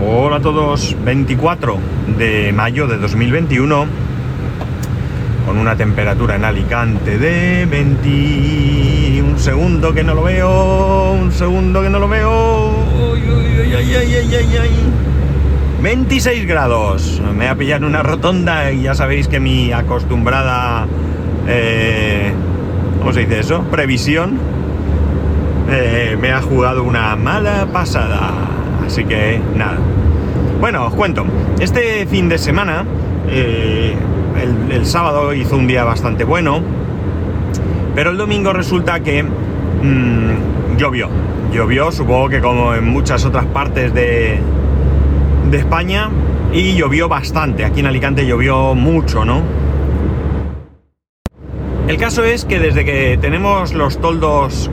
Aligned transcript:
Hola 0.00 0.36
a 0.36 0.40
todos, 0.40 0.96
24 1.04 1.76
de 2.18 2.52
mayo 2.52 2.86
de 2.86 2.98
2021, 2.98 3.86
con 5.46 5.58
una 5.58 5.76
temperatura 5.76 6.36
en 6.36 6.44
Alicante 6.44 7.18
de 7.18 7.66
20... 7.66 9.22
Un 9.22 9.38
segundo 9.38 9.92
que 9.94 10.02
no 10.04 10.14
lo 10.14 10.22
veo, 10.22 11.12
un 11.12 11.32
segundo 11.32 11.82
que 11.82 11.90
no 11.90 11.98
lo 11.98 12.08
veo. 12.08 12.70
Uy, 13.12 13.20
uy, 13.20 13.60
uy, 13.60 13.74
ay, 13.74 13.94
ay, 13.94 14.14
ay, 14.14 14.34
ay, 14.34 14.56
ay. 14.60 14.70
26 15.82 16.46
grados. 16.46 17.20
Me 17.36 17.48
ha 17.48 17.54
pillado 17.54 17.84
en 17.86 17.90
una 17.90 18.02
rotonda 18.02 18.72
y 18.72 18.82
ya 18.82 18.94
sabéis 18.94 19.28
que 19.28 19.40
mi 19.40 19.72
acostumbrada... 19.72 20.86
eh, 21.46 22.32
¿Cómo 23.00 23.12
se 23.12 23.20
dice 23.20 23.40
eso? 23.40 23.62
Previsión. 23.70 24.38
eh, 25.70 26.16
me 26.20 26.32
ha 26.32 26.42
jugado 26.42 26.82
una 26.82 27.14
mala 27.16 27.66
pasada. 27.72 28.30
Así 28.86 29.04
que 29.04 29.40
nada. 29.56 29.78
Bueno, 30.60 30.86
os 30.86 30.94
cuento. 30.94 31.24
Este 31.60 32.06
fin 32.06 32.28
de 32.28 32.38
semana, 32.38 32.84
eh, 33.28 33.94
el, 34.70 34.86
sábado 34.86 35.32
hizo 35.34 35.56
un 35.56 35.66
día 35.66 35.84
bastante 35.84 36.24
bueno, 36.24 36.60
pero 37.94 38.10
el 38.10 38.16
domingo 38.16 38.52
resulta 38.52 39.00
que 39.00 39.22
mm, 39.22 40.76
llovió. 40.76 41.08
Llovió, 41.52 41.92
supongo 41.92 42.28
que 42.28 42.40
como 42.40 42.74
en 42.74 42.88
muchas 42.88 43.24
otras 43.24 43.46
partes 43.46 43.94
de, 43.94 44.38
de 45.50 45.56
España, 45.56 46.10
y 46.52 46.74
llovió 46.74 47.08
bastante. 47.08 47.64
Aquí 47.64 47.80
en 47.80 47.86
Alicante 47.86 48.26
llovió 48.26 48.74
mucho, 48.74 49.24
¿no? 49.24 49.42
El 51.86 51.96
caso 51.96 52.24
es 52.24 52.44
que 52.44 52.58
desde 52.58 52.84
que 52.84 53.18
tenemos 53.18 53.72
los 53.72 53.98
toldos 53.98 54.70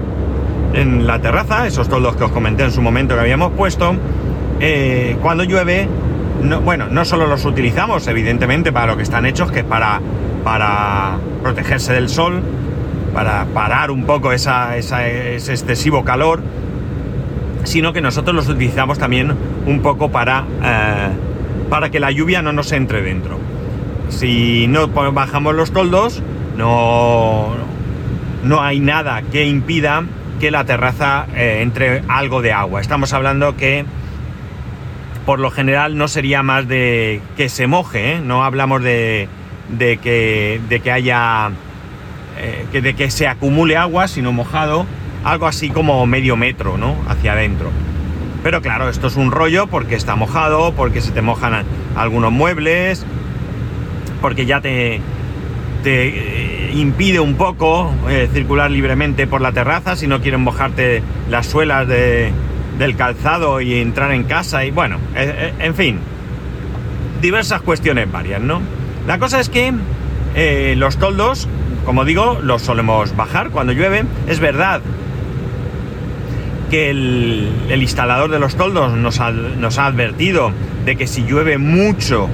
en 0.75 1.07
la 1.07 1.20
terraza, 1.20 1.65
esos 1.67 1.88
toldos 1.89 2.15
que 2.15 2.25
os 2.25 2.31
comenté 2.31 2.63
en 2.63 2.71
su 2.71 2.81
momento 2.81 3.16
que 3.16 3.21
habíamos 3.21 3.52
puesto, 3.53 3.95
eh, 4.59 5.17
cuando 5.21 5.43
llueve, 5.43 5.88
no- 6.43 6.61
bueno, 6.61 6.88
no 6.89 7.05
solo 7.05 7.27
los 7.27 7.45
utilizamos, 7.45 8.07
evidentemente, 8.07 8.72
para 8.72 8.88
lo 8.88 8.97
que 8.97 9.03
están 9.03 9.25
hechos, 9.25 9.52
que 9.52 9.59
es 9.59 9.66
para, 9.66 10.02
para 10.44 11.17
protegerse 11.41 11.94
del 11.94 12.09
sol, 12.09 12.41
para 13.13 13.45
parar 13.45 13.91
un 13.91 14.03
poco 14.05 14.31
esa- 14.33 14.75
ese 14.77 15.35
excesivo 15.53 16.03
calor, 16.03 16.41
sino 17.63 17.94
que 17.94 18.02
nosotros 18.02 18.35
los 18.35 18.50
utilizamos 18.50 19.00
también 19.00 19.33
un 19.66 19.80
poco 19.81 20.11
para, 20.11 20.44
eh, 20.63 21.07
para 21.69 21.89
que 21.89 22.00
la 22.00 22.11
lluvia 22.11 22.41
no 22.41 22.52
nos 22.52 22.72
entre 22.73 23.02
dentro. 23.02 23.39
Si 24.09 24.67
no 24.67 24.88
bajamos 24.89 25.55
los 25.55 25.72
toldos, 25.72 26.22
no, 26.57 27.47
no 28.44 28.61
hay 28.61 28.80
nada 28.80 29.23
que 29.23 29.45
impida 29.47 30.03
que 30.39 30.52
la 30.52 30.66
terraza 30.66 31.25
eh, 31.36 31.59
entre 31.61 32.03
algo 32.08 32.41
de 32.41 32.53
agua. 32.53 32.81
Estamos 32.81 33.14
hablando 33.14 33.55
que 33.55 33.86
por 35.25 35.39
lo 35.39 35.50
general 35.50 35.97
no 35.97 36.08
sería 36.08 36.44
más 36.44 36.67
de 36.67 37.22
que 37.36 37.50
se 37.50 37.67
moje, 37.67 38.14
¿eh? 38.14 38.22
no 38.23 38.44
hablamos 38.44 38.83
de, 38.83 39.28
de 39.69 39.97
que, 39.97 40.61
de 40.69 40.80
que 40.80 40.91
haya 40.91 41.52
eh, 42.38 42.66
que 42.72 42.81
de 42.81 42.94
que 42.95 43.09
se 43.09 43.28
acumule 43.28 43.78
agua, 43.78 44.08
sino 44.08 44.33
mojado, 44.33 44.86
algo 45.23 45.47
así 45.47 45.69
como 45.69 46.06
medio 46.06 46.36
metro, 46.36 46.78
¿no? 46.78 46.95
Hacia 47.08 47.31
adentro. 47.31 47.72
Pero 48.44 48.61
claro, 48.61 48.89
esto 48.89 49.08
es 49.08 49.16
un 49.16 49.31
rollo 49.31 49.67
porque 49.67 49.95
está 49.95 50.16
mojado, 50.16 50.73
porque 50.73 51.02
se 51.02 51.11
te 51.11 51.22
mojan 51.22 51.63
algunos 51.95 52.31
muebles, 52.31 53.06
porque 54.22 54.45
ya 54.45 54.61
te, 54.61 55.00
impide 56.76 57.20
un 57.20 57.36
poco 57.36 57.92
eh, 58.09 58.30
circular 58.34 58.70
libremente 58.72 59.28
por 59.28 59.42
la 59.42 59.52
terraza 59.52 59.95
si 59.95 60.08
no 60.08 60.22
quieren 60.22 60.42
mojarte 60.42 61.02
las 61.30 61.45
suelas 61.48 61.88
de- 61.88 62.31
del 62.80 62.95
calzado 62.95 63.62
y 63.62 63.76
entrar 63.76 64.12
en 64.12 64.23
casa 64.23 64.66
y 64.66 64.72
bueno, 64.72 64.98
eh, 65.16 65.34
eh, 65.38 65.53
en 65.59 65.76
fin, 65.76 66.00
diversas 67.22 67.62
cuestiones 67.62 68.12
varias, 68.12 68.42
¿no? 68.42 68.62
La 69.08 69.18
cosa 69.20 69.40
es 69.40 69.50
que 69.50 69.72
eh, 70.36 70.76
los 70.78 70.98
toldos, 70.98 71.48
como 71.86 72.03
digo, 72.03 72.40
los 72.44 72.62
solemos 72.64 73.16
bajar 73.16 73.52
cuando 73.52 73.72
llueve. 73.72 74.03
Es 74.28 74.40
verdad 74.40 74.81
que 76.69 76.90
el, 76.90 77.47
el 77.69 77.81
instalador 77.81 78.30
de 78.31 78.40
los 78.40 78.56
toldos 78.56 78.94
nos 78.94 79.19
ha, 79.19 79.31
nos 79.31 79.78
ha 79.78 79.85
advertido 79.85 80.52
de 80.84 80.96
que 80.96 81.08
si 81.08 81.24
llueve 81.24 81.58
mucho, 81.58 82.28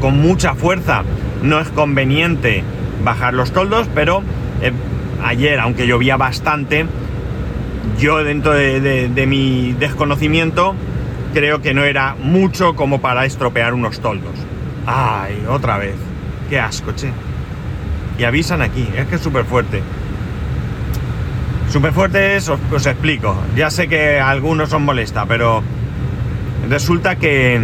con 0.00 0.20
mucha 0.20 0.54
fuerza, 0.54 1.02
no 1.42 1.58
es 1.58 1.68
conveniente 1.70 2.62
bajar 3.04 3.34
los 3.34 3.52
toldos, 3.52 3.88
pero 3.94 4.22
eh, 4.62 4.72
ayer, 5.24 5.60
aunque 5.60 5.86
llovía 5.86 6.16
bastante, 6.16 6.86
yo 7.98 8.22
dentro 8.22 8.52
de, 8.52 9.24
mi 9.26 9.74
desconocimiento 9.78 10.74
creo 11.32 11.62
que 11.62 11.74
no 11.74 11.84
era 11.84 12.14
mucho 12.20 12.74
como 12.74 13.00
para 13.00 13.24
estropear 13.24 13.74
unos 13.74 14.00
toldos. 14.00 14.34
Ay, 14.86 15.44
otra 15.48 15.78
vez. 15.78 15.96
Qué 16.48 16.60
asco, 16.60 16.92
che. 16.92 17.10
Y 18.18 18.24
avisan 18.24 18.62
aquí, 18.62 18.88
es 18.96 19.06
que 19.06 19.16
es 19.16 19.20
súper 19.20 19.44
fuerte. 19.44 19.82
Súper 21.70 21.92
fuerte 21.92 22.36
es, 22.36 22.48
os, 22.48 22.86
explico. 22.86 23.36
Ya 23.56 23.70
sé 23.70 23.88
que 23.88 24.20
algunos 24.20 24.72
os 24.72 24.80
molesta, 24.80 25.26
pero 25.26 25.62
resulta 26.68 27.16
que, 27.16 27.60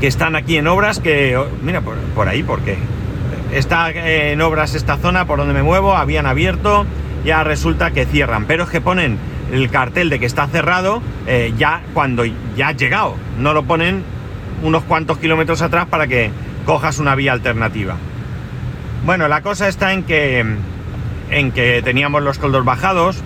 que 0.00 0.06
están 0.06 0.34
aquí 0.34 0.56
en 0.56 0.66
obras 0.66 0.98
que... 0.98 1.38
Mira, 1.62 1.80
por, 1.82 1.96
por 2.14 2.28
ahí, 2.28 2.42
¿por 2.42 2.60
qué? 2.60 2.78
Está 3.52 3.90
en 3.90 4.40
obras 4.40 4.74
esta 4.74 4.96
zona 4.96 5.26
por 5.26 5.38
donde 5.38 5.52
me 5.52 5.62
muevo, 5.62 5.94
habían 5.94 6.24
abierto, 6.26 6.86
ya 7.24 7.44
resulta 7.44 7.90
que 7.90 8.06
cierran, 8.06 8.46
pero 8.46 8.64
es 8.64 8.70
que 8.70 8.80
ponen 8.80 9.18
el 9.52 9.70
cartel 9.70 10.08
de 10.08 10.18
que 10.18 10.24
está 10.24 10.46
cerrado 10.46 11.02
eh, 11.26 11.52
ya 11.58 11.82
cuando 11.92 12.24
ya 12.56 12.68
ha 12.68 12.72
llegado, 12.72 13.16
no 13.38 13.52
lo 13.52 13.64
ponen 13.64 14.04
unos 14.62 14.84
cuantos 14.84 15.18
kilómetros 15.18 15.60
atrás 15.60 15.86
para 15.90 16.06
que 16.06 16.30
cojas 16.64 16.98
una 16.98 17.14
vía 17.14 17.32
alternativa. 17.32 17.96
Bueno, 19.04 19.28
la 19.28 19.42
cosa 19.42 19.68
está 19.68 19.92
en 19.92 20.04
que 20.04 20.44
en 21.30 21.52
que 21.52 21.82
teníamos 21.82 22.22
los 22.22 22.38
toldos 22.38 22.64
bajados 22.64 23.18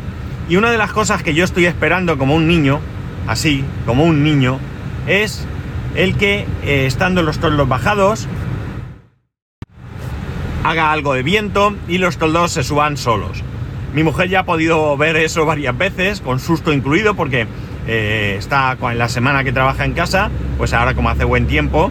y 0.49 0.57
una 0.57 0.71
de 0.71 0.79
las 0.79 0.93
cosas 0.93 1.23
que 1.23 1.35
yo 1.35 1.45
estoy 1.45 1.67
esperando 1.67 2.19
como 2.19 2.35
un 2.35 2.49
niño, 2.49 2.81
así, 3.27 3.65
como 3.85 4.05
un 4.05 4.25
niño, 4.25 4.59
es 5.07 5.47
el 5.95 6.17
que 6.17 6.47
eh, 6.65 6.87
estando 6.87 7.23
los 7.23 7.39
toldos 7.39 7.69
bajados 7.69 8.29
haga 10.71 10.93
algo 10.93 11.15
de 11.15 11.23
viento 11.23 11.75
y 11.89 11.99
los 11.99 12.19
toldos 12.19 12.53
se 12.53 12.63
suban 12.63 12.97
solos. 12.97 13.43
Mi 13.95 14.03
mujer 14.03 14.29
ya 14.29 14.41
ha 14.41 14.45
podido 14.45 14.97
ver 14.97 15.17
eso 15.17 15.47
varias 15.47 15.77
veces, 15.79 16.21
con 16.21 16.41
susto 16.41 16.73
incluido, 16.73 17.15
porque 17.15 17.47
eh, 17.87 18.35
está 18.39 18.77
en 18.81 18.99
la 18.99 19.09
semana 19.09 19.45
que 19.45 19.53
trabaja 19.53 19.85
en 19.85 19.93
casa, 19.93 20.31
pues 20.59 20.73
ahora 20.73 20.95
como 20.95 21.09
hace 21.09 21.25
buen 21.25 21.47
tiempo, 21.47 21.91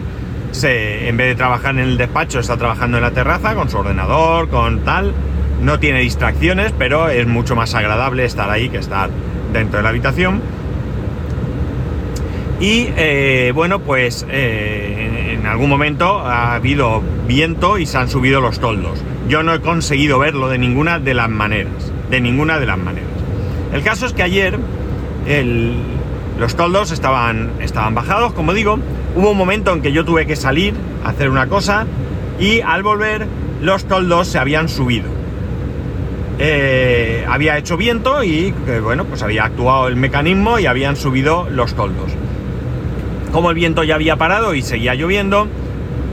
se, 0.50 1.08
en 1.08 1.16
vez 1.16 1.28
de 1.28 1.34
trabajar 1.34 1.74
en 1.74 1.80
el 1.80 1.96
despacho, 1.96 2.38
está 2.38 2.56
trabajando 2.56 2.98
en 2.98 3.02
la 3.02 3.10
terraza 3.12 3.54
con 3.54 3.70
su 3.70 3.78
ordenador, 3.78 4.48
con 4.48 4.84
tal. 4.84 5.14
No 5.62 5.78
tiene 5.78 6.00
distracciones, 6.00 6.72
pero 6.76 7.08
es 7.08 7.26
mucho 7.26 7.56
más 7.56 7.74
agradable 7.74 8.24
estar 8.24 8.50
ahí 8.50 8.68
que 8.68 8.76
estar 8.76 9.08
dentro 9.52 9.78
de 9.78 9.82
la 9.82 9.88
habitación. 9.88 10.42
Y 12.58 12.88
eh, 12.96 13.52
bueno, 13.54 13.80
pues 13.80 14.26
eh, 14.30 15.34
en, 15.34 15.46
algún 15.46 15.68
momento 15.68 16.20
ha 16.20 16.54
habido 16.54 17.02
viento 17.26 17.78
y 17.78 17.86
se 17.86 17.98
han 17.98 18.08
subido 18.08 18.40
los 18.40 18.60
toldos. 18.60 19.02
Yo 19.28 19.42
no 19.42 19.54
he 19.54 19.60
conseguido 19.60 20.18
verlo 20.18 20.48
de 20.48 20.58
ninguna 20.58 20.98
de 20.98 21.14
las 21.14 21.28
maneras. 21.28 21.92
De 22.10 22.20
ninguna 22.20 22.58
de 22.58 22.66
las 22.66 22.78
maneras. 22.78 23.10
El 23.72 23.82
caso 23.82 24.06
es 24.06 24.12
que 24.12 24.22
ayer 24.22 24.58
los 26.38 26.56
toldos 26.56 26.92
estaban, 26.92 27.50
estaban 27.60 27.94
bajados, 27.94 28.32
como 28.32 28.54
digo. 28.54 28.78
Hubo 29.14 29.30
un 29.30 29.38
momento 29.38 29.72
en 29.72 29.82
que 29.82 29.92
yo 29.92 30.04
tuve 30.04 30.26
que 30.26 30.36
salir 30.36 30.74
a 31.04 31.10
hacer 31.10 31.30
una 31.30 31.46
cosa 31.48 31.86
y 32.38 32.60
al 32.60 32.82
volver 32.82 33.26
los 33.62 33.84
toldos 33.86 34.28
se 34.28 34.38
habían 34.38 34.68
subido. 34.68 35.08
Eh, 36.38 37.24
había 37.28 37.56
hecho 37.56 37.78
viento 37.78 38.22
y 38.22 38.52
bueno, 38.82 39.04
pues 39.04 39.22
había 39.22 39.44
actuado 39.44 39.88
el 39.88 39.96
mecanismo 39.96 40.58
y 40.58 40.66
habían 40.66 40.96
subido 40.96 41.48
los 41.50 41.74
toldos. 41.74 42.12
Como 43.32 43.50
el 43.50 43.54
viento 43.54 43.84
ya 43.84 43.94
había 43.94 44.16
parado 44.16 44.54
y 44.54 44.62
seguía 44.62 44.94
lloviendo, 44.94 45.46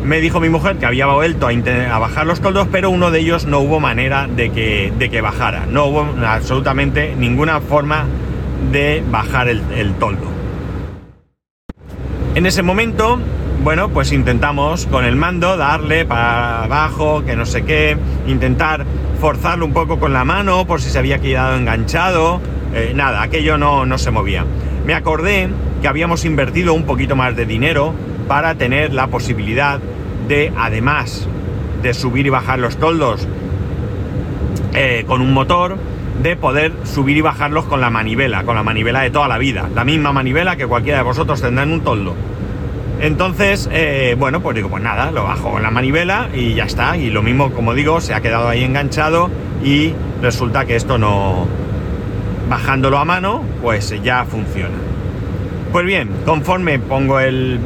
me 0.03 0.19
dijo 0.19 0.39
mi 0.39 0.49
mujer 0.49 0.77
que 0.77 0.85
había 0.85 1.05
vuelto 1.07 1.47
a, 1.47 1.99
bajar 1.99 2.27
los 2.27 2.41
toldos, 2.41 2.67
pero 2.71 2.89
uno 2.89 3.11
de 3.11 3.19
ellos 3.19 3.45
no 3.45 3.59
hubo 3.59 3.79
manera 3.79 4.27
de 4.27 4.51
que, 4.51 4.91
de 4.97 5.09
que 5.09 5.21
bajara. 5.21 5.65
No 5.65 5.85
hubo 5.85 6.07
absolutamente 6.25 7.15
ninguna 7.17 7.61
forma 7.61 8.05
de 8.71 9.03
bajar 9.09 9.47
el, 9.47 9.61
el 9.75 9.93
toldo. 9.93 10.27
En 12.35 12.45
ese 12.45 12.63
momento, 12.63 13.19
bueno, 13.63 13.89
pues 13.89 14.11
intentamos 14.11 14.87
con 14.87 15.05
el 15.05 15.15
mando 15.15 15.55
darle 15.55 16.05
para 16.05 16.63
abajo, 16.63 17.23
que 17.23 17.35
no 17.35 17.45
sé 17.45 17.63
qué, 17.63 17.97
intentar 18.27 18.85
forzarlo 19.21 19.65
un 19.65 19.73
poco 19.73 19.99
con 19.99 20.11
la 20.11 20.25
mano 20.25 20.65
por 20.65 20.81
si 20.81 20.89
se 20.89 20.99
había 20.99 21.19
quedado 21.19 21.55
enganchado. 21.55 22.41
Eh, 22.73 22.91
nada, 22.95 23.21
aquello 23.21 23.57
no, 23.57 23.85
no 23.85 23.97
se 23.97 24.11
movía. 24.11 24.45
Me 24.85 24.95
acordé 24.95 25.47
que 25.83 25.89
habíamos 25.89 26.23
invertido 26.23 26.73
un 26.73 26.85
poquito 26.85 27.17
más 27.17 27.35
de 27.35 27.45
dinero 27.45 27.93
para 28.29 28.55
tener 28.55 28.93
la 28.93 29.07
posibilidad 29.07 29.81
de, 30.29 30.53
además 30.57 31.27
de 31.81 31.93
subir 31.93 32.25
y 32.25 32.29
bajar 32.29 32.57
los 32.57 32.77
toldos 32.77 33.27
eh, 34.73 35.03
con 35.05 35.19
un 35.19 35.33
motor, 35.33 35.75
de 36.21 36.37
poder 36.37 36.71
subir 36.85 37.17
y 37.17 37.21
bajarlos 37.21 37.65
con 37.65 37.81
la 37.81 37.89
manivela, 37.89 38.45
con 38.45 38.55
la 38.55 38.63
manivela 38.63 39.01
de 39.01 39.09
toda 39.09 39.27
la 39.27 39.37
vida, 39.37 39.69
la 39.75 39.83
misma 39.83 40.13
manivela 40.13 40.55
que 40.55 40.65
cualquiera 40.67 40.99
de 40.99 41.03
vosotros 41.03 41.41
tendrá 41.41 41.65
en 41.65 41.73
un 41.73 41.81
toldo. 41.81 42.15
Entonces, 43.01 43.67
eh, 43.69 44.15
bueno, 44.17 44.39
pues 44.39 44.55
digo, 44.55 44.69
pues 44.69 44.81
nada, 44.81 45.11
lo 45.11 45.25
bajo 45.25 45.51
con 45.51 45.63
la 45.63 45.69
manivela 45.69 46.29
y 46.33 46.53
ya 46.53 46.63
está. 46.63 46.95
Y 46.95 47.09
lo 47.09 47.21
mismo, 47.21 47.51
como 47.51 47.73
digo, 47.73 47.99
se 47.99 48.13
ha 48.13 48.21
quedado 48.21 48.47
ahí 48.47 48.63
enganchado 48.63 49.29
y 49.61 49.93
resulta 50.21 50.63
que 50.63 50.77
esto 50.77 50.97
no, 50.97 51.45
bajándolo 52.49 52.99
a 52.99 53.03
mano, 53.03 53.43
pues 53.61 53.93
ya 54.01 54.23
funciona. 54.23 54.92
Pues 55.73 55.87
bien, 55.87 56.07
conforme 56.23 56.77
pongo 56.77 57.19
el, 57.19 57.59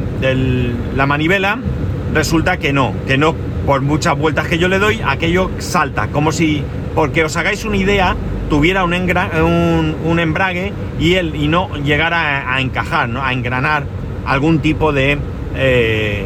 la 0.96 1.04
manivela, 1.04 1.58
resulta 2.14 2.56
que 2.56 2.72
no, 2.72 2.94
que 3.06 3.18
no, 3.18 3.34
por 3.66 3.82
muchas 3.82 4.16
vueltas 4.16 4.48
que 4.48 4.56
yo 4.56 4.68
le 4.68 4.78
doy, 4.78 5.02
aquello 5.06 5.50
salta, 5.58 6.08
como 6.08 6.32
si, 6.32 6.64
porque 6.94 7.22
os 7.22 7.36
hagáis 7.36 7.66
una 7.66 7.76
idea, 7.76 8.16
tuviera 8.48 8.82
un, 8.84 10.18
embrague 10.18 10.72
y, 10.98 11.16
el, 11.16 11.36
y 11.36 11.48
no 11.48 11.68
llegara 11.84 12.50
a, 12.54 12.62
encajar, 12.62 13.10
¿no? 13.10 13.22
a 13.22 13.34
engranar 13.34 13.84
algún 14.24 14.60
tipo 14.60 14.94
de, 14.94 15.18
eh, 15.54 16.24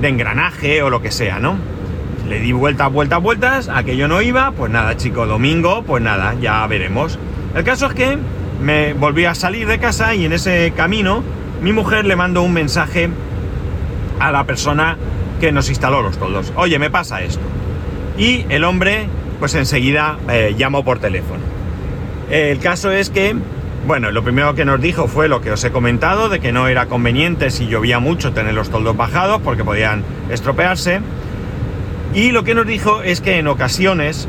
de 0.00 0.08
engranaje 0.08 0.82
o 0.82 0.88
lo 0.88 1.02
que 1.02 1.10
sea, 1.10 1.38
¿no? 1.38 1.56
Le 2.30 2.40
di 2.40 2.52
vueltas, 2.52 2.90
vueltas, 2.90 3.20
vueltas, 3.20 3.68
aquello 3.68 4.08
no 4.08 4.22
iba, 4.22 4.52
pues 4.52 4.72
nada, 4.72 4.96
chico, 4.96 5.26
domingo, 5.26 5.82
pues 5.82 6.02
nada, 6.02 6.34
ya 6.40 6.66
veremos. 6.66 7.18
El 7.54 7.62
caso 7.62 7.88
es 7.88 7.92
que 7.92 8.16
me 8.60 8.92
volví 8.92 9.24
a 9.24 9.34
salir 9.34 9.66
de 9.66 9.78
casa 9.78 10.14
y 10.14 10.24
en 10.24 10.32
ese 10.32 10.72
camino 10.76 11.22
mi 11.62 11.72
mujer 11.72 12.04
le 12.04 12.16
mandó 12.16 12.42
un 12.42 12.52
mensaje 12.52 13.10
a 14.18 14.30
la 14.30 14.44
persona 14.44 14.96
que 15.40 15.52
nos 15.52 15.68
instaló 15.68 16.02
los 16.02 16.18
toldos. 16.18 16.52
Oye, 16.56 16.78
me 16.78 16.90
pasa 16.90 17.22
esto. 17.22 17.42
Y 18.18 18.44
el 18.50 18.64
hombre, 18.64 19.08
pues 19.38 19.54
enseguida 19.54 20.18
eh, 20.28 20.54
llamó 20.56 20.84
por 20.84 20.98
teléfono. 20.98 21.40
El 22.30 22.58
caso 22.60 22.90
es 22.90 23.10
que, 23.10 23.34
bueno, 23.86 24.10
lo 24.10 24.22
primero 24.22 24.54
que 24.54 24.64
nos 24.64 24.80
dijo 24.80 25.08
fue 25.08 25.28
lo 25.28 25.40
que 25.40 25.50
os 25.50 25.64
he 25.64 25.72
comentado, 25.72 26.28
de 26.28 26.38
que 26.38 26.52
no 26.52 26.68
era 26.68 26.86
conveniente 26.86 27.50
si 27.50 27.66
llovía 27.66 27.98
mucho 27.98 28.32
tener 28.32 28.54
los 28.54 28.70
toldos 28.70 28.96
bajados 28.96 29.40
porque 29.42 29.64
podían 29.64 30.04
estropearse. 30.30 31.00
Y 32.14 32.30
lo 32.32 32.44
que 32.44 32.54
nos 32.54 32.66
dijo 32.66 33.02
es 33.02 33.20
que 33.20 33.38
en 33.38 33.48
ocasiones 33.48 34.28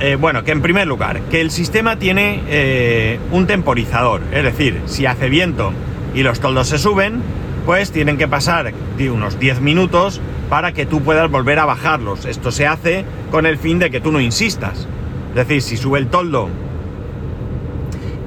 eh, 0.00 0.16
bueno, 0.16 0.44
que 0.44 0.52
en 0.52 0.62
primer 0.62 0.86
lugar, 0.86 1.20
que 1.30 1.40
el 1.40 1.50
sistema 1.50 1.98
tiene 1.98 2.42
eh, 2.48 3.18
un 3.30 3.46
temporizador, 3.46 4.22
es 4.32 4.42
decir, 4.42 4.80
si 4.86 5.06
hace 5.06 5.28
viento 5.28 5.72
y 6.14 6.22
los 6.22 6.40
toldos 6.40 6.68
se 6.68 6.78
suben, 6.78 7.22
pues 7.64 7.90
tienen 7.90 8.16
que 8.16 8.28
pasar 8.28 8.72
unos 8.98 9.38
10 9.38 9.60
minutos 9.60 10.20
para 10.48 10.72
que 10.72 10.86
tú 10.86 11.02
puedas 11.02 11.30
volver 11.30 11.58
a 11.58 11.64
bajarlos. 11.64 12.24
Esto 12.24 12.52
se 12.52 12.66
hace 12.66 13.04
con 13.30 13.44
el 13.44 13.58
fin 13.58 13.78
de 13.78 13.90
que 13.90 14.00
tú 14.00 14.12
no 14.12 14.20
insistas. 14.20 14.86
Es 15.30 15.34
decir, 15.34 15.62
si 15.62 15.76
sube 15.76 15.98
el 15.98 16.06
toldo 16.06 16.48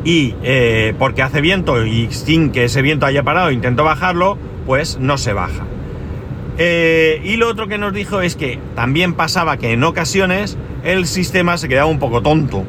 y 0.04 0.36
eh, 0.44 0.94
porque 1.00 1.22
hace 1.22 1.42
viento 1.42 1.86
y 1.86 2.12
sin 2.12 2.52
que 2.52 2.66
ese 2.66 2.82
viento 2.82 3.06
haya 3.06 3.24
parado 3.24 3.52
intento 3.52 3.84
bajarlo, 3.84 4.38
pues 4.66 5.00
no 5.00 5.18
se 5.18 5.34
baja. 5.34 5.66
Y 6.60 7.38
lo 7.38 7.48
otro 7.48 7.68
que 7.68 7.78
nos 7.78 7.94
dijo 7.94 8.22
es 8.22 8.36
que 8.36 8.60
también 8.76 9.14
pasaba 9.14 9.58
que 9.58 9.72
en 9.72 9.84
ocasiones 9.84 10.58
el 10.84 11.08
sistema 11.08 11.58
se 11.58 11.70
quedaba 11.70 11.88
un 11.88 12.00
poco 12.00 12.22
tonto. 12.22 12.66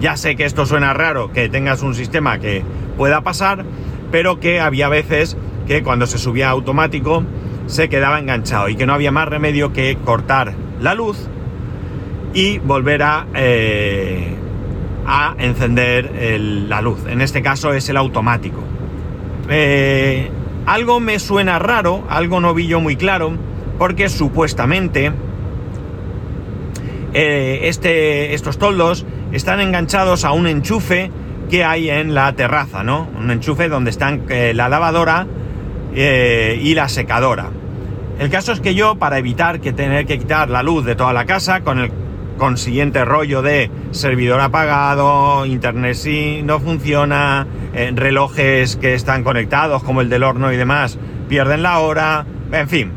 Ya 0.00 0.16
sé 0.16 0.36
que 0.36 0.44
esto 0.44 0.66
suena 0.66 0.92
raro, 0.94 1.32
que 1.32 1.48
tengas 1.48 1.82
un 1.82 1.94
sistema 1.94 2.38
que 2.38 2.62
pueda 2.96 3.22
pasar, 3.22 3.64
pero 4.10 4.40
que 4.40 4.60
había 4.60 4.88
veces 4.88 5.36
que 5.66 5.82
cuando 5.82 6.06
se 6.06 6.18
subía 6.18 6.50
automático 6.50 7.24
se 7.66 7.88
quedaba 7.88 8.18
enganchado 8.18 8.68
y 8.68 8.76
que 8.76 8.86
no 8.86 8.94
había 8.94 9.10
más 9.10 9.28
remedio 9.28 9.72
que 9.72 9.96
cortar 10.04 10.54
la 10.80 10.94
luz 10.94 11.28
y 12.34 12.58
volver 12.58 13.02
a, 13.02 13.26
eh, 13.34 14.34
encender 15.38 16.38
la 16.68 16.80
luz. 16.82 17.00
En 17.08 17.20
este 17.20 17.42
caso 17.42 17.72
es 17.72 17.88
el 17.88 17.96
automático. 17.96 18.62
Eh, 19.48 20.28
algo 20.66 21.00
me 21.00 21.18
suena 21.18 21.58
raro, 21.58 22.04
algo 22.08 22.40
no 22.40 22.52
vi 22.52 22.66
yo 22.66 22.80
muy 22.80 22.96
claro, 22.96 23.32
porque 23.78 24.08
supuestamente 24.08 25.12
eh, 27.14 27.60
este, 27.62 28.34
estos 28.34 28.58
toldos 28.58 29.06
están 29.32 29.60
enganchados 29.60 30.24
a 30.24 30.32
un 30.32 30.46
enchufe 30.46 31.10
que 31.48 31.64
hay 31.64 31.88
en 31.88 32.14
la 32.14 32.32
terraza, 32.34 32.82
¿no? 32.82 33.08
Un 33.16 33.30
enchufe 33.30 33.68
donde 33.68 33.90
están 33.90 34.24
eh, 34.28 34.52
la 34.54 34.68
lavadora 34.68 35.26
eh, 35.94 36.58
y 36.60 36.74
la 36.74 36.88
secadora. 36.88 37.50
El 38.18 38.30
caso 38.30 38.52
es 38.52 38.60
que 38.60 38.74
yo, 38.74 38.96
para 38.96 39.18
evitar 39.18 39.60
que 39.60 39.72
tener 39.72 40.06
que 40.06 40.18
quitar 40.18 40.50
la 40.50 40.62
luz 40.62 40.84
de 40.84 40.96
toda 40.96 41.12
la 41.12 41.26
casa, 41.26 41.60
con 41.60 41.78
el 41.78 41.90
consiguiente 42.36 43.04
rollo 43.04 43.42
de 43.42 43.70
servidor 43.90 44.40
apagado, 44.40 45.46
internet 45.46 45.94
si 45.94 46.42
no 46.42 46.60
funciona, 46.60 47.46
relojes 47.94 48.76
que 48.76 48.94
están 48.94 49.24
conectados, 49.24 49.82
como 49.82 50.00
el 50.00 50.08
del 50.08 50.22
horno 50.22 50.52
y 50.52 50.56
demás, 50.56 50.98
pierden 51.28 51.62
la 51.62 51.78
hora, 51.78 52.26
en 52.52 52.68
fin. 52.68 52.92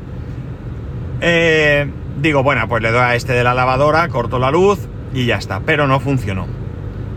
Digo, 2.21 2.43
bueno, 2.43 2.67
pues 2.67 2.83
le 2.83 2.91
doy 2.91 2.99
a 2.99 3.15
este 3.15 3.31
de 3.31 3.45
la 3.45 3.53
lavadora, 3.53 4.09
corto 4.09 4.39
la 4.39 4.51
luz 4.51 4.79
y 5.13 5.25
ya 5.25 5.37
está. 5.37 5.61
Pero 5.61 5.87
no 5.87 6.01
funcionó. 6.01 6.47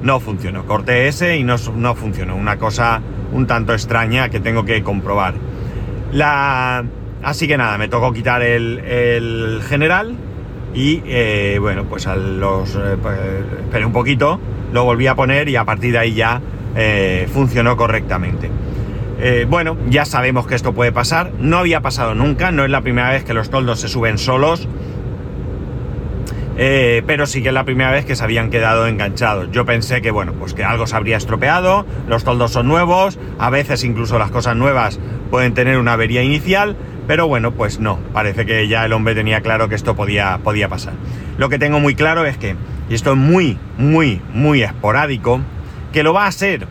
No 0.01 0.21
funcionó. 0.21 0.65
Corté 0.65 1.09
ese 1.09 1.37
y 1.37 1.45
no, 1.45 1.57
no 1.75 1.95
funcionó. 1.97 2.37
Una 2.37 2.57
cosa 2.57 3.01
un 3.33 3.47
tanto 3.47 3.73
extraña 3.73 4.29
que 4.29 4.39
tengo 4.39 4.65
que 4.65 4.83
comprobar. 4.83 5.35
La... 6.13 6.85
Así 7.23 7.49
que 7.49 7.57
nada, 7.57 7.79
me 7.79 7.89
tocó 7.89 8.13
quitar 8.13 8.43
el, 8.43 9.61
general 9.69 10.17
y 10.75 11.03
eh, 11.07 11.59
bueno, 11.61 11.85
pues 11.85 12.07
a 12.07 12.17
los... 12.17 12.75
Eh, 12.75 12.97
pues, 13.01 13.19
esperé 13.61 13.85
un 13.85 13.93
poquito, 13.93 14.41
lo 14.73 14.85
volví 14.85 15.07
a 15.07 15.15
poner 15.15 15.49
y 15.49 15.57
a 15.57 15.65
partir 15.65 15.93
de 15.93 15.99
ahí 15.99 16.15
ya 16.15 16.41
eh, 16.77 17.29
funcionó 17.33 17.77
correctamente. 17.77 18.51
bueno, 19.49 19.77
ya 19.89 20.05
sabemos 20.05 20.47
que 20.47 20.57
esto 20.57 20.73
puede 20.73 20.91
pasar, 20.91 21.31
no 21.39 21.59
había 21.59 21.81
pasado 21.81 22.15
nunca, 22.15 22.51
no 22.51 22.65
es 22.65 22.71
la 22.71 22.81
primera 22.81 23.11
vez 23.11 23.23
que 23.23 23.35
los 23.35 23.51
toldos 23.51 23.79
se 23.81 23.89
suben 23.89 24.19
solos, 24.19 24.67
pero 26.57 27.27
sí 27.27 27.41
que 27.41 27.49
es 27.49 27.55
la 27.55 27.65
primera 27.65 27.93
vez 27.93 28.05
que 28.05 28.17
se 28.17 28.25
habían 28.25 28.51
quedado 28.51 28.89
enganchados. 28.89 29.51
Yo 29.53 29.65
pensé 29.65 30.03
que, 30.03 30.11
bueno, 30.11 30.33
pues 30.33 30.55
que 30.55 30.65
algo 30.65 30.89
se 30.89 30.97
habría 30.97 31.17
estropeado, 31.17 31.87
los 32.09 32.25
toldos 32.25 32.51
son 32.51 32.67
nuevos, 32.67 33.19
a 33.39 33.49
veces 33.49 33.85
incluso 33.85 34.19
las 34.19 34.33
cosas 34.33 34.57
nuevas 34.57 34.99
pueden 35.31 35.55
tener 35.55 35.79
una 35.79 35.93
avería 35.93 36.23
inicial, 36.23 36.77
pero 37.07 37.27
bueno, 37.27 37.53
pues 37.53 37.81
no, 37.81 37.99
parece 38.13 38.47
que 38.47 38.69
ya 38.69 38.85
el 38.85 38.93
hombre 38.93 39.15
tenía 39.15 39.41
claro 39.41 39.69
que 39.69 39.75
esto 39.75 39.97
podía, 39.97 40.39
podía 40.43 40.69
pasar. 40.69 40.95
Lo 41.39 41.49
que 41.49 41.59
tengo 41.59 41.81
muy 41.81 41.95
claro 41.95 42.25
es 42.25 42.37
que, 42.37 42.57
y 42.89 42.95
esto 42.95 43.13
es 43.13 43.19
muy, 43.19 43.59
muy, 43.79 44.21
muy 44.33 44.63
esporádico, 44.63 45.41
que 45.93 46.03
lo 46.03 46.13
va 46.13 46.27
a 46.27 46.33
ser, 46.33 46.67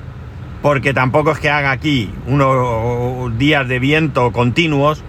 porque 0.62 0.94
tampoco 0.94 1.32
es 1.32 1.40
que 1.40 1.50
haga 1.50 1.72
aquí 1.72 2.10
unos 2.28 3.38
días 3.38 3.68
de 3.68 3.80
viento 3.80 4.32
continuos, 4.32 5.04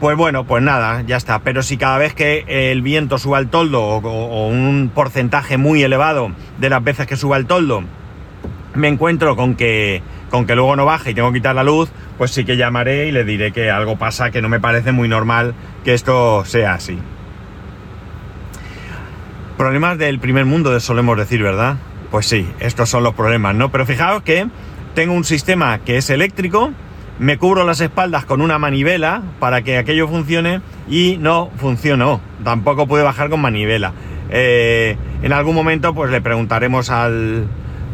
pues 0.00 0.16
bueno, 0.16 0.44
pues 0.44 0.62
nada, 0.62 1.02
ya 1.02 1.16
está. 1.16 1.38
Pero 1.40 1.62
si 1.62 1.76
cada 1.76 1.96
vez 1.96 2.12
que 2.14 2.44
el 2.48 2.82
viento 2.82 3.18
suba 3.18 3.38
el 3.38 3.48
toldo 3.48 3.82
o, 3.82 4.48
un 4.48 4.90
porcentaje 4.92 5.58
muy 5.58 5.82
elevado 5.82 6.32
de 6.58 6.70
las 6.70 6.82
veces 6.82 7.06
que 7.06 7.16
suba 7.16 7.36
el 7.36 7.46
toldo 7.46 7.84
me 8.74 8.88
encuentro 8.88 9.36
con 9.36 9.54
que, 9.54 10.02
con 10.32 10.46
que 10.46 10.56
luego 10.56 10.74
no 10.76 10.86
baje 10.86 11.10
y 11.10 11.14
tengo 11.14 11.30
que 11.30 11.40
quitar 11.40 11.54
la 11.54 11.62
luz, 11.62 11.90
pues 12.16 12.30
sí 12.30 12.46
que 12.46 12.56
llamaré 12.56 13.06
y 13.06 13.12
le 13.12 13.22
diré 13.22 13.52
que 13.52 13.70
algo 13.70 13.96
pasa, 13.96 14.30
que 14.30 14.40
no 14.40 14.48
me 14.48 14.60
parece 14.60 14.90
muy 14.90 15.06
normal 15.06 15.54
que 15.84 15.92
esto 15.92 16.42
sea 16.46 16.72
así. 16.72 16.98
Problemas 19.58 19.98
del 19.98 20.18
primer 20.18 20.46
mundo, 20.46 20.80
solemos 20.80 21.18
decir, 21.18 21.42
¿verdad? 21.42 21.76
Pues 22.10 22.26
sí, 22.26 22.48
estos 22.60 22.88
son 22.88 23.04
los 23.04 23.12
problemas, 23.12 23.54
¿no? 23.54 23.70
Pero 23.70 23.84
fijaos 23.84 24.22
que 24.22 24.46
tengo 24.94 25.12
un 25.12 25.24
sistema 25.24 25.80
que 25.80 25.98
es 25.98 26.08
eléctrico, 26.08 26.72
me 27.18 27.36
cubro 27.36 27.66
las 27.66 27.82
espaldas 27.82 28.24
con 28.24 28.40
una 28.40 28.58
manivela 28.58 29.22
para 29.38 29.60
que 29.60 29.76
aquello 29.76 30.08
funcione 30.08 30.62
y 30.88 31.18
no 31.20 31.50
funcionó. 31.58 32.22
Tampoco 32.42 32.86
pude 32.86 33.02
bajar 33.02 33.28
con 33.28 33.42
manivela. 33.42 33.92
Eh, 34.30 34.96
en 35.22 35.32
algún 35.34 35.54
momento 35.54 35.94
pues 35.94 36.10
le 36.10 36.22
preguntaremos 36.22 36.88
al, 36.88 37.48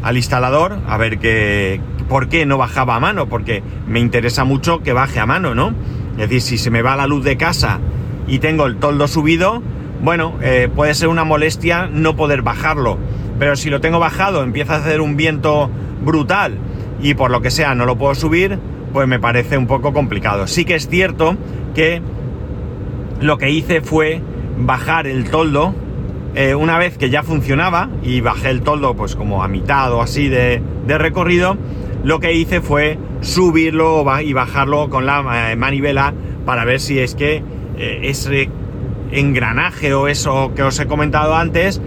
al 0.04 0.16
instalador 0.16 0.78
a 0.86 0.96
ver 0.98 1.18
qué, 1.18 1.80
por 2.08 2.28
qué 2.28 2.46
no 2.46 2.58
bajaba 2.58 2.96
a 2.96 3.00
mano, 3.00 3.28
porque 3.28 3.62
me 3.86 4.00
interesa 4.00 4.44
mucho 4.44 4.82
que 4.82 4.92
baje 4.92 5.20
a 5.20 5.26
mano, 5.26 5.54
¿no? 5.54 5.74
Es 6.12 6.28
decir, 6.28 6.40
si 6.40 6.58
se 6.58 6.70
me 6.70 6.82
va 6.82 6.96
la 6.96 7.06
luz 7.06 7.24
de 7.24 7.36
casa 7.36 7.78
y 8.26 8.38
tengo 8.38 8.66
el 8.66 8.76
toldo 8.76 9.06
subido, 9.08 9.62
bueno, 10.02 10.34
eh, 10.42 10.68
puede 10.74 10.94
ser 10.94 11.08
una 11.08 11.24
molestia 11.24 11.88
no 11.92 12.16
poder 12.16 12.42
bajarlo. 12.42 12.98
Pero 13.38 13.56
si 13.56 13.70
lo 13.70 13.80
tengo 13.80 13.98
bajado, 13.98 14.42
empieza 14.42 14.74
a 14.74 14.78
hacer 14.78 15.00
un 15.00 15.16
viento 15.16 15.70
brutal 16.04 16.58
y 17.00 17.14
por 17.14 17.30
lo 17.30 17.40
que 17.40 17.50
sea 17.50 17.74
no 17.74 17.86
lo 17.86 17.96
puedo 17.96 18.14
subir, 18.14 18.58
pues 18.92 19.06
me 19.06 19.20
parece 19.20 19.56
un 19.58 19.66
poco 19.66 19.92
complicado. 19.92 20.46
Sí 20.46 20.64
que 20.64 20.74
es 20.74 20.88
cierto 20.88 21.36
que 21.74 22.02
lo 23.20 23.38
que 23.38 23.50
hice 23.50 23.80
fue 23.80 24.22
bajar 24.58 25.06
el 25.06 25.30
toldo 25.30 25.74
eh, 26.34 26.54
una 26.54 26.78
vez 26.78 26.98
que 26.98 27.10
ya 27.10 27.22
funcionaba 27.22 27.88
y 28.02 28.20
bajé 28.20 28.50
el 28.50 28.62
toldo 28.62 28.94
pues 28.94 29.16
como 29.16 29.42
a 29.42 29.48
mitad 29.48 29.92
o 29.92 30.02
así 30.02 30.28
de, 30.28 30.62
recorrido, 30.86 31.56
lo 32.04 32.20
que 32.20 32.32
hice 32.32 32.60
fue 32.60 32.98
subirlo 33.20 34.04
y 34.22 34.32
bajarlo 34.32 34.88
con 34.88 35.06
la 35.06 35.52
eh, 35.52 35.56
manivela 35.56 36.14
para 36.44 36.64
ver 36.64 36.80
si 36.80 36.98
es 36.98 37.14
que 37.14 37.42
eh, 37.76 38.00
ese 38.02 38.48
engranaje 39.10 39.94
o 39.94 40.08
eso 40.08 40.52
que 40.54 40.62
os 40.62 40.78
he 40.78 40.86
comentado 40.86 41.34
antes, 41.34 41.80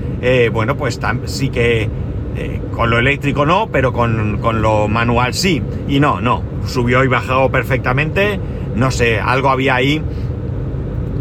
bueno, 0.51 0.77
pues 0.77 0.99
sí 1.25 1.49
que 1.49 1.89
Eh, 2.37 2.61
con 2.73 2.89
lo 2.89 2.97
eléctrico 2.97 3.45
no, 3.45 3.67
pero 3.71 3.91
con, 3.91 4.37
con, 4.37 4.61
lo 4.61 4.87
manual 4.87 5.33
sí. 5.33 5.61
Y 5.87 5.99
no, 5.99 6.21
no, 6.21 6.43
subió 6.65 7.03
y 7.03 7.07
bajó 7.07 7.51
perfectamente. 7.51 8.39
No 8.75 8.89
sé, 8.89 9.19
algo 9.19 9.49
había 9.49 9.75
ahí 9.75 10.01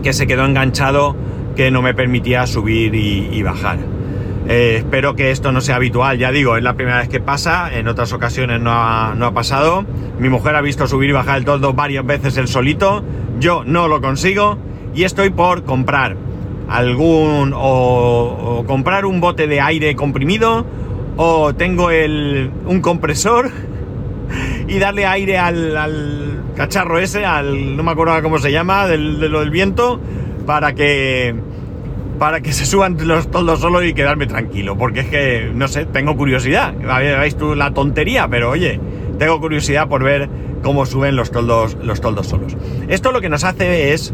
que 0.02 0.12
se 0.12 0.26
quedó 0.26 0.44
enganchado 0.44 1.16
que 1.56 1.70
no 1.70 1.82
me 1.82 1.94
permitía 1.94 2.46
subir 2.46 2.94
y, 2.94 3.42
bajar. 3.42 3.78
Eh, 4.52 4.78
espero 4.78 5.14
que 5.14 5.30
esto 5.30 5.52
no 5.52 5.60
sea 5.60 5.76
habitual, 5.76 6.18
ya 6.18 6.32
digo, 6.32 6.56
es 6.56 6.64
la 6.64 6.74
primera 6.74 6.98
vez 6.98 7.08
que 7.08 7.20
pasa, 7.20 7.72
en 7.72 7.86
otras 7.86 8.12
ocasiones 8.12 8.60
no 8.60 8.72
ha, 8.72 9.32
pasado. 9.32 9.86
Mi 10.18 10.28
mujer 10.28 10.56
ha 10.56 10.60
visto 10.60 10.88
subir 10.88 11.10
y 11.10 11.12
bajar 11.12 11.38
el 11.38 11.44
toldo 11.44 11.72
varias 11.72 12.04
veces 12.04 12.36
el 12.36 12.48
solito, 12.48 13.04
yo 13.38 13.62
no 13.64 13.86
lo 13.86 14.00
consigo 14.00 14.58
y 14.92 15.04
estoy 15.04 15.30
por 15.30 15.62
comprar 15.62 16.16
algún 16.68 17.52
o, 17.54 18.64
comprar 18.66 19.06
un 19.06 19.20
bote 19.20 19.46
de 19.46 19.60
aire 19.60 19.94
comprimido 19.94 20.66
o 21.16 21.54
tengo 21.54 21.92
el, 21.92 22.50
un 22.66 22.80
compresor 22.80 23.52
y 24.66 24.80
darle 24.80 25.06
aire 25.06 25.38
al, 25.38 26.42
cacharro 26.56 26.98
ese, 26.98 27.24
al 27.24 27.76
no 27.76 27.84
me 27.84 27.92
acuerdo 27.92 28.20
cómo 28.20 28.40
se 28.40 28.50
llama, 28.50 28.88
de 28.88 28.98
lo 28.98 29.38
del 29.38 29.50
viento, 29.50 30.00
para 30.44 30.74
que 30.74 31.36
para 32.20 32.42
que 32.42 32.52
se 32.52 32.66
suban 32.66 32.98
los 33.00 33.30
toldos 33.30 33.60
solo 33.60 33.82
y 33.82 33.94
quedarme 33.94 34.26
tranquilo, 34.26 34.76
porque 34.76 35.00
es 35.00 35.06
que, 35.06 35.50
no 35.54 35.68
sé, 35.68 35.86
tengo 35.86 36.18
curiosidad. 36.18 36.74
Veis 36.74 37.34
tú 37.34 37.54
la 37.54 37.72
tontería, 37.72 38.28
pero 38.28 38.50
oye, 38.50 38.78
tengo 39.18 39.40
curiosidad 39.40 39.88
por 39.88 40.04
ver 40.04 40.28
cómo 40.62 40.84
suben 40.84 41.16
los 41.16 41.30
toldos, 41.30 41.78
los 41.82 42.02
toldos 42.02 42.26
solos. 42.26 42.58
Esto 42.88 43.10
lo 43.10 43.22
que 43.22 43.30
nos 43.30 43.42
hace 43.42 43.94
es 43.94 44.12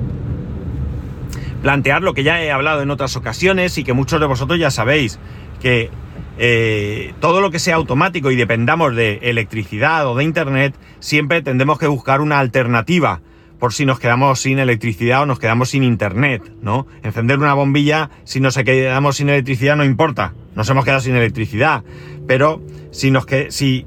plantear 1.62 2.02
lo 2.02 2.14
que 2.14 2.22
ya 2.22 2.40
he 2.40 2.52
hablado 2.52 2.80
en 2.80 2.92
otras 2.92 3.16
ocasiones 3.16 3.76
y 3.76 3.82
que 3.82 3.92
muchos 3.92 4.20
de 4.20 4.26
vosotros 4.26 4.60
ya 4.60 4.70
sabéis, 4.70 5.18
que 5.60 5.90
eh, 6.38 7.12
todo 7.18 7.40
lo 7.40 7.50
que 7.50 7.58
sea 7.58 7.74
automático 7.74 8.30
y 8.30 8.36
dependamos 8.36 8.94
de 8.94 9.18
electricidad 9.22 10.06
o 10.06 10.14
de 10.14 10.22
internet, 10.22 10.76
siempre 11.00 11.42
tendremos 11.42 11.76
que 11.80 11.88
buscar 11.88 12.20
una 12.20 12.38
alternativa 12.38 13.20
por 13.58 13.72
si 13.72 13.86
nos 13.86 13.98
quedamos 13.98 14.40
sin 14.40 14.58
electricidad 14.58 15.22
o 15.22 15.26
nos 15.26 15.38
quedamos 15.38 15.70
sin 15.70 15.82
internet, 15.82 16.42
¿no? 16.60 16.86
Encender 17.02 17.38
una 17.38 17.54
bombilla, 17.54 18.10
si 18.24 18.40
nos 18.40 18.56
quedamos 18.56 19.16
sin 19.16 19.28
electricidad 19.28 19.76
no 19.76 19.84
importa, 19.84 20.34
nos 20.54 20.68
hemos 20.70 20.84
quedado 20.84 21.00
sin 21.00 21.16
electricidad, 21.16 21.84
pero 22.26 22.62
si 22.90 23.10
nos 23.10 23.26
que 23.26 23.50
si 23.50 23.86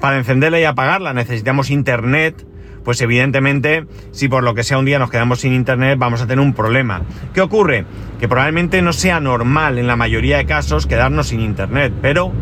para 0.00 0.16
encenderla 0.16 0.60
y 0.60 0.64
apagarla 0.64 1.12
necesitamos 1.12 1.70
internet, 1.70 2.46
pues 2.84 3.00
evidentemente, 3.02 3.86
si 4.10 4.28
por 4.28 4.42
lo 4.42 4.54
que 4.54 4.62
sea 4.62 4.78
un 4.78 4.84
día 4.84 4.98
nos 4.98 5.10
quedamos 5.10 5.40
sin 5.40 5.52
internet, 5.52 5.98
vamos 5.98 6.22
a 6.22 6.26
tener 6.26 6.44
un 6.44 6.54
problema. 6.54 7.02
¿Qué 7.34 7.40
ocurre? 7.40 7.84
Que 8.18 8.28
probablemente 8.28 8.80
no 8.82 8.92
sea 8.92 9.20
normal 9.20 9.78
en 9.78 9.86
la 9.86 9.96
mayoría 9.96 10.38
de 10.38 10.46
casos 10.46 10.86
quedarnos 10.86 11.28
sin 11.28 11.40
internet, 11.40 11.92
pero 12.00 12.32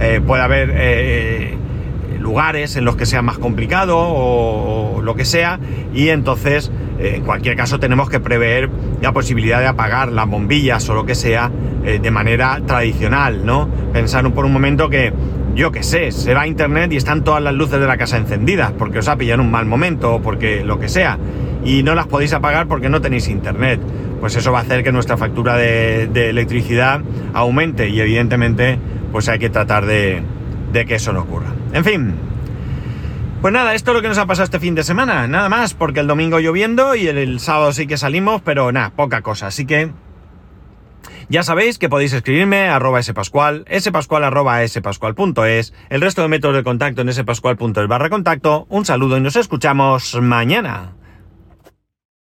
eh, 0.00 0.20
puede 0.24 0.42
haber 0.42 0.72
eh, 0.74 1.56
lugares 2.24 2.74
en 2.74 2.84
los 2.84 2.96
que 2.96 3.06
sea 3.06 3.22
más 3.22 3.38
complicado 3.38 3.96
o, 3.96 5.00
lo 5.00 5.14
que 5.14 5.24
sea, 5.24 5.60
y 5.94 6.08
entonces, 6.08 6.72
eh, 6.98 7.12
en 7.16 7.22
cualquier 7.22 7.56
caso, 7.56 7.78
tenemos 7.78 8.10
que 8.10 8.18
prever 8.18 8.68
la 9.00 9.12
posibilidad 9.12 9.60
de 9.60 9.68
apagar 9.68 10.10
las 10.10 10.26
bombillas 10.26 10.88
o 10.88 10.94
lo 10.94 11.06
que 11.06 11.14
sea 11.14 11.52
de 11.84 12.10
manera 12.10 12.62
tradicional, 12.66 13.44
¿no? 13.44 13.68
Pensar 13.92 14.28
por 14.32 14.46
un 14.46 14.54
momento 14.54 14.88
que 14.88 15.12
yo 15.54 15.70
qué 15.70 15.82
sé, 15.82 16.10
se 16.10 16.34
va 16.34 16.42
a 16.42 16.46
internet 16.46 16.92
y 16.92 16.96
están 16.96 17.22
todas 17.22 17.42
las 17.42 17.54
luces 17.54 17.78
de 17.78 17.86
la 17.86 17.96
casa 17.96 18.16
encendidas 18.16 18.72
porque 18.72 18.98
os 18.98 19.08
ha 19.08 19.16
pillado 19.16 19.40
en 19.40 19.46
un 19.46 19.52
mal 19.52 19.66
momento 19.66 20.14
o 20.14 20.22
porque 20.22 20.64
lo 20.64 20.80
que 20.80 20.88
sea 20.88 21.18
y 21.64 21.82
no 21.82 21.94
las 21.94 22.06
podéis 22.06 22.32
apagar 22.32 22.66
porque 22.66 22.88
no 22.88 23.00
tenéis 23.00 23.28
internet. 23.28 23.80
Pues 24.20 24.36
eso 24.36 24.52
va 24.52 24.60
a 24.60 24.62
hacer 24.62 24.82
que 24.82 24.90
nuestra 24.90 25.16
factura 25.16 25.56
de, 25.56 26.04
electricidad 26.28 27.02
aumente 27.34 27.88
y 27.88 28.00
evidentemente 28.00 28.78
pues 29.12 29.28
hay 29.28 29.38
que 29.38 29.50
tratar 29.50 29.86
de, 29.86 30.22
que 30.84 30.96
eso 30.96 31.12
no 31.12 31.20
ocurra. 31.20 31.52
En 31.72 31.84
fin, 31.84 32.14
pues 33.44 33.52
nada, 33.52 33.74
esto 33.74 33.90
es 33.90 33.96
lo 33.96 34.00
que 34.00 34.08
nos 34.08 34.16
ha 34.16 34.24
pasado 34.24 34.44
este 34.44 34.58
fin 34.58 34.74
de 34.74 34.82
semana. 34.82 35.26
Nada 35.28 35.50
más, 35.50 35.74
porque 35.74 36.00
el 36.00 36.06
domingo 36.06 36.40
lloviendo 36.40 36.94
y 36.94 37.08
el, 37.08 37.40
sábado 37.40 37.72
sí 37.72 37.86
que 37.86 37.98
salimos, 37.98 38.40
pero 38.40 38.72
nada, 38.72 38.90
poca 38.96 39.20
cosa. 39.20 39.48
Así 39.48 39.66
que 39.66 39.92
ya 41.28 41.42
sabéis 41.42 41.78
que 41.78 41.90
podéis 41.90 42.14
escribirme 42.14 42.68
arroba 42.68 43.02
spascual, 43.02 43.66
spascual 43.78 44.24
arroba 44.24 44.62
el 44.62 46.00
resto 46.00 46.22
de 46.22 46.28
métodos 46.28 46.56
de 46.56 46.64
contacto 46.64 47.02
en 47.02 47.12
spascual.es 47.12 47.86
barra 47.86 48.08
contacto. 48.08 48.66
Un 48.70 48.86
saludo 48.86 49.18
y 49.18 49.20
nos 49.20 49.36
escuchamos 49.36 50.18
mañana. 50.22 50.92